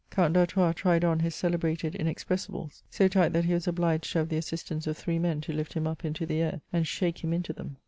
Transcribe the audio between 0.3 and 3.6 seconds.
d' Artois tried on his celebrated inexpressibles, so tight that he